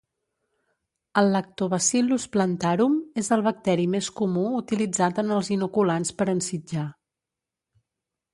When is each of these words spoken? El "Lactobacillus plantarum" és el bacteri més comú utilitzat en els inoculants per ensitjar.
El 1.21 1.27
"Lactobacillus 1.35 2.25
plantarum" 2.35 2.95
és 3.23 3.29
el 3.37 3.45
bacteri 3.49 3.85
més 3.97 4.09
comú 4.21 4.47
utilitzat 4.63 5.23
en 5.25 5.31
els 5.37 5.53
inoculants 5.59 6.15
per 6.23 6.29
ensitjar. 6.35 6.89